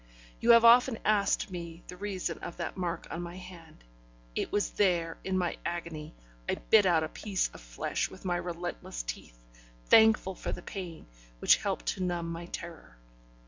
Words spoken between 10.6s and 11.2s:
pain,